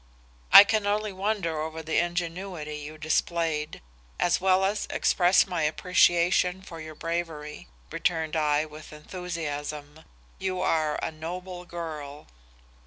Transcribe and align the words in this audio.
"'I 0.51 0.63
can 0.63 0.87
only 0.87 1.13
wonder 1.13 1.59
over 1.61 1.83
the 1.83 1.99
ingenuity 1.99 2.77
you 2.77 2.97
displayed, 2.97 3.83
as 4.19 4.41
well 4.41 4.65
as 4.65 4.87
express 4.89 5.45
my 5.45 5.61
appreciation 5.61 6.63
for 6.63 6.81
your 6.81 6.95
bravery,' 6.95 7.67
returned 7.91 8.35
I 8.35 8.65
with 8.65 8.91
enthusiasm. 8.91 9.99
'You 10.39 10.59
are 10.59 10.95
a 11.03 11.11
noble 11.11 11.65
girl. 11.65 12.25